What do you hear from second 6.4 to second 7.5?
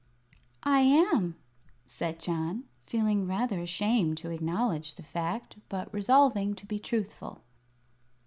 to be truthful.